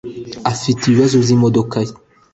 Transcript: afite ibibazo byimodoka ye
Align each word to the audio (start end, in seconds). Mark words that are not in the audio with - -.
afite 0.51 0.81
ibibazo 0.85 1.15
byimodoka 1.23 1.77
ye 1.85 1.93